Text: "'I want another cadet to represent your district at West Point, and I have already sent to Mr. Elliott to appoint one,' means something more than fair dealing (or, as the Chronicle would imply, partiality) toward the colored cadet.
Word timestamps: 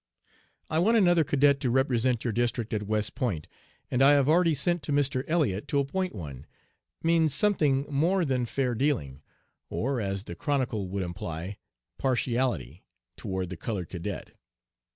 "'I 0.71 0.79
want 0.79 0.97
another 0.97 1.23
cadet 1.23 1.59
to 1.59 1.69
represent 1.69 2.23
your 2.23 2.33
district 2.33 2.73
at 2.73 2.87
West 2.87 3.13
Point, 3.13 3.47
and 3.91 4.01
I 4.01 4.13
have 4.13 4.27
already 4.27 4.55
sent 4.55 4.81
to 4.81 4.91
Mr. 4.91 5.23
Elliott 5.27 5.67
to 5.67 5.77
appoint 5.77 6.15
one,' 6.15 6.47
means 7.03 7.35
something 7.35 7.85
more 7.87 8.25
than 8.25 8.47
fair 8.47 8.73
dealing 8.73 9.21
(or, 9.69 10.01
as 10.01 10.23
the 10.23 10.33
Chronicle 10.33 10.87
would 10.87 11.03
imply, 11.03 11.59
partiality) 11.99 12.83
toward 13.15 13.51
the 13.51 13.57
colored 13.57 13.89
cadet. 13.89 14.31